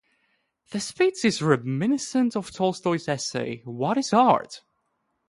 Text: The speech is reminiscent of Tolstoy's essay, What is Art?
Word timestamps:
The 0.71 0.79
speech 0.79 1.23
is 1.25 1.43
reminiscent 1.43 2.35
of 2.35 2.49
Tolstoy's 2.51 3.07
essay, 3.07 3.61
What 3.65 3.99
is 3.99 4.11
Art? 4.13 4.63